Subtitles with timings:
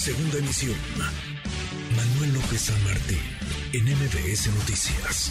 [0.00, 0.80] Segunda emisión.
[1.92, 3.20] Manuel López San Martín,
[3.76, 5.28] en MBS Noticias.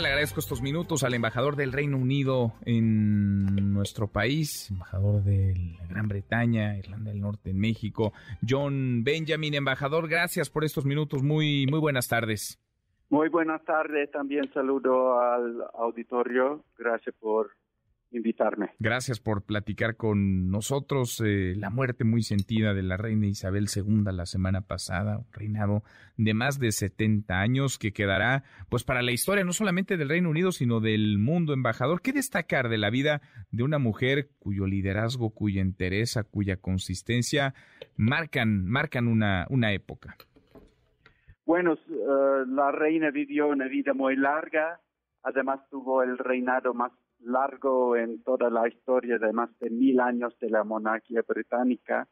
[0.00, 5.88] Le agradezco estos minutos al embajador del Reino Unido en nuestro país, embajador de la
[5.88, 8.12] Gran Bretaña, Irlanda del Norte, en México,
[8.48, 12.60] John Benjamin, embajador, gracias por estos minutos, muy, muy buenas tardes.
[13.10, 17.50] Muy buenas tardes, también saludo al auditorio, gracias por
[18.10, 18.70] invitarme.
[18.78, 21.22] Gracias por platicar con nosotros.
[21.24, 25.82] Eh, la muerte muy sentida de la reina Isabel II la semana pasada, un reinado
[26.16, 30.30] de más de 70 años que quedará pues para la historia no solamente del Reino
[30.30, 32.00] Unido, sino del mundo embajador.
[32.00, 37.54] ¿Qué destacar de la vida de una mujer cuyo liderazgo, cuya entereza, cuya consistencia
[37.96, 40.16] marcan, marcan una, una época?
[41.44, 44.80] Bueno, eh, la reina vivió una vida muy larga,
[45.22, 46.90] además tuvo el reinado más
[47.26, 52.08] largo en toda la historia de más de mil años de la monarquía británica.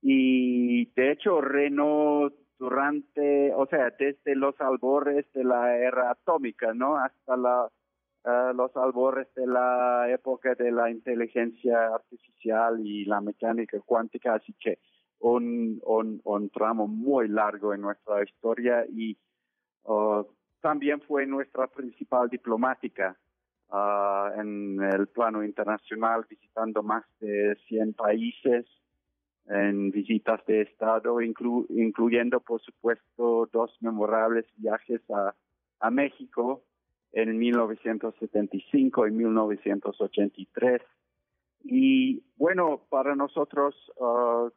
[0.00, 6.96] Y de hecho reinó durante, o sea, desde los albores de la era atómica, ¿no?
[6.96, 7.68] Hasta la,
[8.24, 14.54] eh, los albores de la época de la inteligencia artificial y la mecánica cuántica, así
[14.58, 14.78] que
[15.20, 19.16] un, un, un tramo muy largo en nuestra historia y
[19.84, 20.24] uh,
[20.60, 23.16] también fue nuestra principal diplomática
[23.72, 28.66] uh, en el plano internacional, visitando más de 100 países
[29.46, 35.34] en visitas de Estado, incluyendo, por supuesto, dos memorables viajes a,
[35.80, 36.62] a México
[37.12, 40.82] en 1975 y 1983.
[41.64, 44.48] Y bueno, para nosotros uh,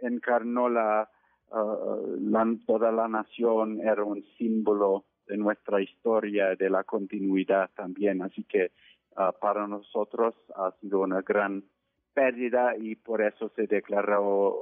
[0.00, 1.10] encarnó la,
[1.52, 8.22] la, toda la nación, era un símbolo de nuestra historia, de la continuidad también.
[8.22, 8.72] Así que
[9.12, 11.64] uh, para nosotros ha sido una gran
[12.14, 14.58] pérdida y por eso se declaró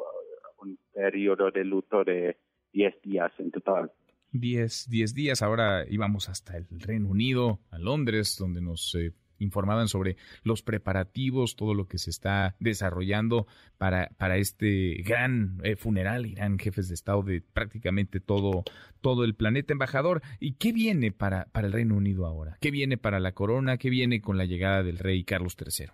[0.63, 2.37] un periodo de luto de
[2.73, 3.93] 10 días en total.
[4.33, 5.43] 10 días.
[5.43, 11.57] Ahora íbamos hasta el Reino Unido, a Londres, donde nos eh, informaban sobre los preparativos,
[11.57, 13.47] todo lo que se está desarrollando
[13.79, 16.27] para, para este gran eh, funeral.
[16.27, 18.65] Irán jefes de Estado de prácticamente todo,
[19.01, 19.73] todo el planeta.
[19.73, 22.57] Embajador, ¿y qué viene para, para el Reino Unido ahora?
[22.61, 23.79] ¿Qué viene para la corona?
[23.79, 25.87] ¿Qué viene con la llegada del rey Carlos III?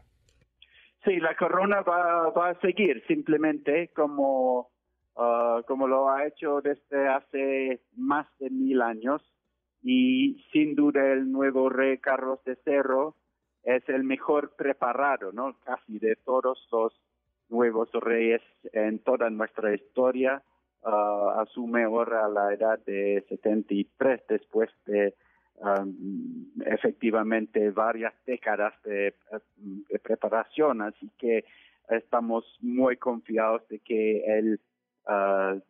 [1.04, 4.70] Sí, la corona va, va a seguir simplemente como,
[5.16, 9.22] uh, como lo ha hecho desde hace más de mil años
[9.82, 13.14] y sin duda el nuevo rey Carlos III
[13.64, 15.56] es el mejor preparado, ¿no?
[15.64, 16.92] Casi de todos los
[17.48, 20.42] nuevos reyes en toda nuestra historia.
[20.82, 25.14] Uh, asume ahora la edad de 73 después de
[25.56, 29.14] um, efectivamente varias décadas de,
[29.90, 31.44] de, preparación, así que
[31.90, 34.58] estamos muy confiados de que él
[35.06, 35.60] uh,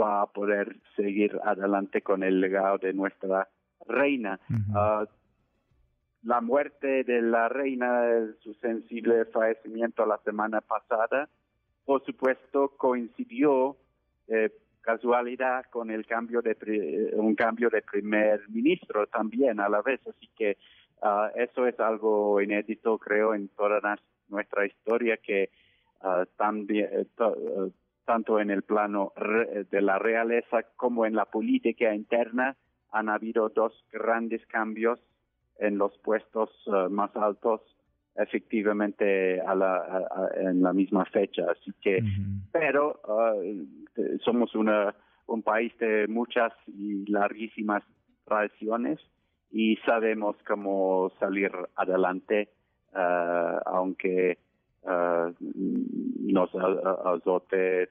[0.00, 3.48] va a poder seguir adelante con el legado de nuestra
[3.86, 4.40] reina.
[4.50, 5.04] Uh,
[6.26, 8.02] la muerte de la reina,
[8.40, 11.28] su sensible fallecimiento la semana pasada,
[11.84, 13.76] por supuesto coincidió
[14.26, 14.50] eh,
[14.80, 20.28] casualidad con el cambio de un cambio de primer ministro también a la vez, así
[20.36, 20.58] que
[21.00, 23.80] uh, eso es algo inédito creo en toda
[24.28, 25.50] nuestra historia que
[26.02, 27.70] uh, también uh,
[28.04, 29.12] tanto en el plano
[29.70, 32.56] de la realeza como en la política interna
[32.90, 35.00] han habido dos grandes cambios
[35.58, 37.60] en los puestos uh, más altos
[38.16, 41.42] efectivamente a la, en la misma fecha.
[41.50, 42.02] Así que,
[42.50, 44.94] pero uh, somos una,
[45.26, 47.82] un país de muchas y larguísimas
[48.24, 48.98] tradiciones
[49.50, 52.48] y sabemos cómo salir adelante,
[52.94, 54.38] uh, aunque
[54.86, 57.88] nos azote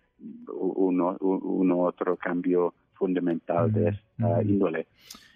[0.47, 4.87] uno, uno otro cambio fundamental de esta índole.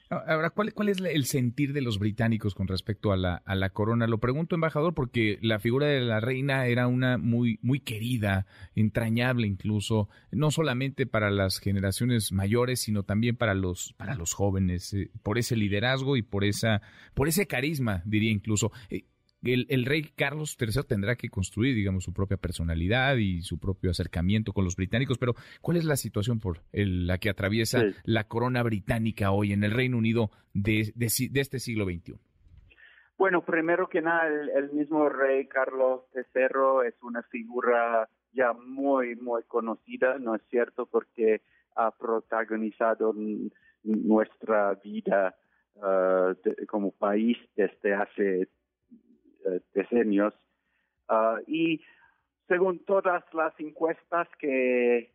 [0.10, 4.08] Ahora, ¿cuál, ¿cuál, es el sentir de los británicos con respecto a la, corona?
[4.08, 9.46] Lo pregunto, embajador, porque la figura de la reina era una muy, muy querida, entrañable
[9.46, 15.12] incluso, no solamente para las generaciones mayores, sino también para los, para los jóvenes, eh,
[15.22, 16.82] por ese liderazgo y por esa,
[17.14, 18.72] por ese carisma, diría incluso.
[18.90, 19.06] Eh,
[19.42, 24.54] el, rey Carlos III tendrá que construir, digamos, su propia personalidad y su propio acercamiento
[24.54, 29.32] con los británicos, pero ¿cuál es la situación por la que atraviesa la corona británica
[29.32, 32.16] hoy en el Reino Unido de, de, este siglo XXI?
[33.18, 39.44] Bueno, primero que nada, el, mismo rey Carlos III es una figura ya muy, muy
[39.44, 40.86] conocida, ¿no es cierto?
[40.86, 41.42] Porque
[41.76, 43.14] ha protagonizado
[43.84, 45.36] nuestra vida
[45.76, 46.34] uh,
[46.68, 48.50] como país desde hace
[51.08, 51.82] Ah, y
[52.48, 55.12] según todas las encuestas que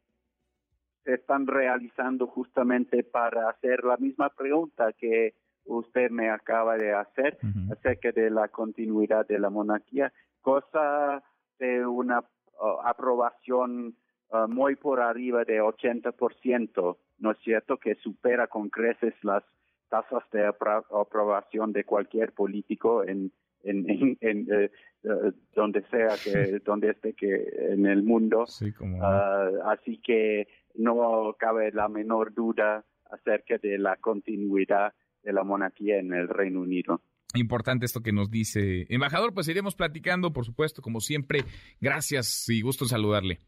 [1.05, 5.35] se están realizando justamente para hacer la misma pregunta que
[5.67, 7.39] usted me acaba de hacer
[7.71, 11.23] acerca de la continuidad de la monarquía, cosa
[11.59, 13.97] de una uh, aprobación
[14.31, 19.43] uh, muy por arriba de 80%, ¿no es cierto?, que supera con creces las
[19.89, 23.33] tasas de aprobación de cualquier político en,
[23.65, 24.71] en, en, eh,
[25.03, 31.73] eh, donde sea que donde esté que en el mundo uh, así que no cabe
[31.73, 37.01] la menor duda acerca de la continuidad de la monarquía en el Reino Unido.
[37.35, 38.87] Importante esto que nos dice.
[38.89, 41.41] Embajador, pues iremos platicando, por supuesto, como siempre.
[41.81, 43.39] Gracias y gusto en saludarle.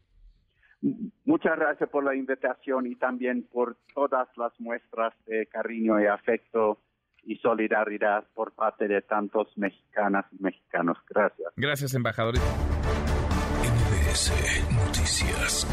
[1.25, 6.79] Muchas gracias por la invitación y también por todas las muestras de cariño y afecto
[7.27, 10.97] y solidaridad por parte de tantos mexicanas y mexicanos.
[11.09, 11.53] Gracias.
[11.57, 12.35] Gracias, embajador.
[14.87, 15.67] Noticias.